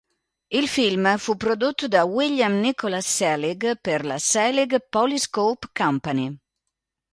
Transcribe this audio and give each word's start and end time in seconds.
Il 0.49 0.67
film 0.67 1.15
fu 1.19 1.37
prodotto 1.37 1.87
da 1.87 2.05
William 2.05 2.53
Nicholas 2.53 3.05
Selig 3.05 3.77
per 3.79 4.03
la 4.03 4.17
Selig 4.17 4.87
Polyscope 4.89 5.67
Company. 5.73 6.35